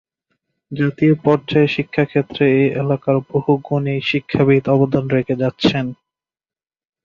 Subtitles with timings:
[0.71, 5.85] জাতীয় পর্যায়ে শিক্ষাক্ষেত্রে এই এলাকার বহু গুণী শিক্ষাবিদ অবদান রেখে যাচ্ছেন।